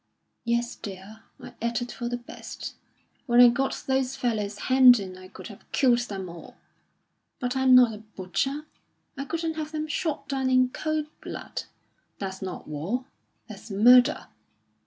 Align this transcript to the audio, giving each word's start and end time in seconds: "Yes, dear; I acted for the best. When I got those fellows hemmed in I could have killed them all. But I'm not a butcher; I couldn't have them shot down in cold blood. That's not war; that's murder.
"Yes, 0.45 0.75
dear; 0.75 1.21
I 1.39 1.53
acted 1.61 1.91
for 1.91 2.09
the 2.09 2.17
best. 2.17 2.73
When 3.27 3.39
I 3.39 3.49
got 3.49 3.83
those 3.85 4.15
fellows 4.15 4.57
hemmed 4.61 4.97
in 4.99 5.15
I 5.15 5.27
could 5.27 5.45
have 5.49 5.71
killed 5.71 5.99
them 5.99 6.27
all. 6.27 6.55
But 7.39 7.55
I'm 7.55 7.75
not 7.75 7.93
a 7.93 7.99
butcher; 7.99 8.65
I 9.15 9.25
couldn't 9.25 9.57
have 9.57 9.71
them 9.71 9.85
shot 9.85 10.27
down 10.27 10.49
in 10.49 10.69
cold 10.69 11.05
blood. 11.21 11.65
That's 12.17 12.41
not 12.41 12.67
war; 12.67 13.05
that's 13.47 13.69
murder. 13.69 14.25